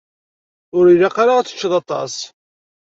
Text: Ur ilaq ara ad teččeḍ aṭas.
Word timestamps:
Ur 0.77 0.85
ilaq 0.93 1.15
ara 1.23 1.33
ad 1.37 1.45
teččeḍ 1.47 1.73
aṭas. 1.81 2.13